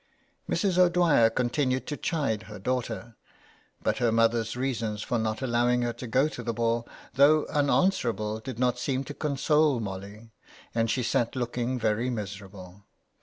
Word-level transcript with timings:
Mrs. 0.49 0.79
O'Dwyer 0.79 1.29
continued 1.29 1.85
to 1.85 1.95
chide 1.95 2.41
her 2.49 2.57
daughter; 2.57 3.15
but 3.83 3.99
her 3.99 4.11
mother's 4.11 4.57
reasons 4.57 5.03
for 5.03 5.19
not 5.19 5.43
allowing 5.43 5.83
her 5.83 5.93
to 5.93 6.07
go 6.07 6.27
to 6.27 6.41
the 6.41 6.55
ball, 6.55 6.89
though 7.13 7.45
unanswerable, 7.49 8.39
did 8.39 8.57
not 8.57 8.79
seem 8.79 9.03
to 9.03 9.13
console 9.13 9.79
Molly, 9.79 10.31
and 10.73 10.89
she 10.89 11.03
sat 11.03 11.35
looking 11.35 11.77
very 11.77 12.09
miserable. 12.09 12.83